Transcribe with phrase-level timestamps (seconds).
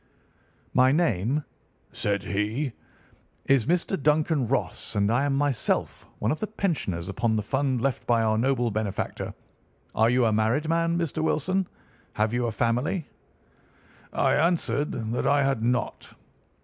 [0.73, 1.43] "'My name,'
[1.91, 2.73] said he,
[3.45, 4.01] 'is Mr.
[4.01, 8.23] Duncan Ross, and I am myself one of the pensioners upon the fund left by
[8.23, 9.31] our noble benefactor.
[9.93, 11.21] Are you a married man, Mr.
[11.21, 11.67] Wilson?
[12.13, 13.07] Have you a family?'
[14.11, 16.15] "I answered that I had not.